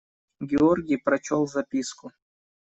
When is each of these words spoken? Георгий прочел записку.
Георгий 0.39 0.97
прочел 0.97 1.45
записку. 1.47 2.11